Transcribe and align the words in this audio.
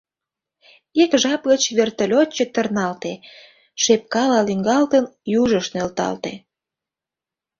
Ик 1.01 1.11
жап 1.21 1.41
гыч 1.51 1.63
вертолёт 1.77 2.29
чытырналте, 2.37 3.13
шепкала 3.83 4.39
лӱҥгалтын, 4.47 5.03
южыш 5.41 5.65
нӧлталте. 5.73 6.33